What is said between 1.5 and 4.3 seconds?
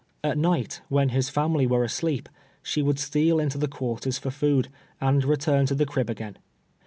were asleep, she would steal into the quarters